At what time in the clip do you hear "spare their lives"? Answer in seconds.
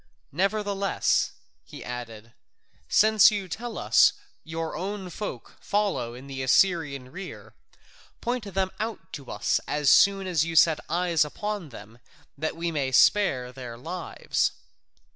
12.91-14.53